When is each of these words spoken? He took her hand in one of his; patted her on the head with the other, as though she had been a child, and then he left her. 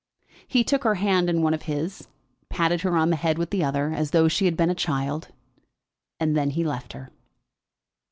He 0.47 0.63
took 0.63 0.83
her 0.83 0.95
hand 0.95 1.29
in 1.29 1.43
one 1.43 1.53
of 1.53 1.61
his; 1.69 2.07
patted 2.49 2.81
her 2.81 2.97
on 2.97 3.11
the 3.11 3.15
head 3.15 3.37
with 3.37 3.51
the 3.51 3.63
other, 3.63 3.91
as 3.93 4.09
though 4.09 4.27
she 4.27 4.45
had 4.45 4.57
been 4.57 4.71
a 4.71 4.73
child, 4.73 5.27
and 6.19 6.35
then 6.35 6.49
he 6.49 6.63
left 6.63 6.93
her. 6.93 7.11